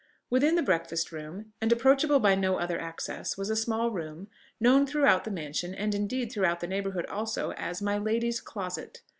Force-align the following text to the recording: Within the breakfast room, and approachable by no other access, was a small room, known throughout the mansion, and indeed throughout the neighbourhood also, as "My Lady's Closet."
Within 0.31 0.55
the 0.55 0.63
breakfast 0.63 1.11
room, 1.11 1.53
and 1.61 1.71
approachable 1.71 2.19
by 2.19 2.33
no 2.33 2.57
other 2.57 2.79
access, 2.81 3.37
was 3.37 3.51
a 3.51 3.55
small 3.55 3.91
room, 3.91 4.29
known 4.59 4.87
throughout 4.87 5.25
the 5.25 5.29
mansion, 5.29 5.75
and 5.75 5.93
indeed 5.93 6.31
throughout 6.31 6.59
the 6.59 6.65
neighbourhood 6.65 7.05
also, 7.05 7.51
as 7.51 7.83
"My 7.83 7.99
Lady's 7.99 8.41
Closet." 8.41 9.03